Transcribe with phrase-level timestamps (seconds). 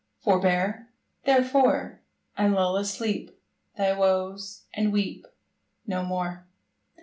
[0.21, 0.89] Forbear,
[1.25, 2.01] therefore,
[2.35, 3.39] And lull asleep
[3.77, 5.27] Thy woes, and weep
[5.85, 6.47] No more.